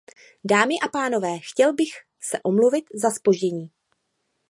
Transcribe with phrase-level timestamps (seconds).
[0.43, 1.89] Dámy a pánové, chtěl bych
[2.21, 3.69] se omluvit za zpoždění.